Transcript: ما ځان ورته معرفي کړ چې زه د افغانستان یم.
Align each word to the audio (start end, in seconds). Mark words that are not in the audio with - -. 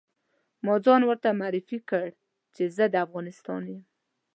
ما 0.65 0.75
ځان 0.85 1.01
ورته 1.05 1.29
معرفي 1.39 1.77
کړ 1.89 2.07
چې 2.55 2.63
زه 2.75 2.85
د 2.93 2.95
افغانستان 3.05 3.61
یم. 3.73 3.81